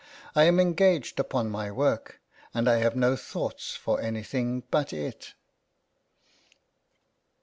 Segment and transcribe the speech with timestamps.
[0.35, 2.19] I am engaged upon my work,
[2.55, 5.35] and I have no thoughts for anything but it."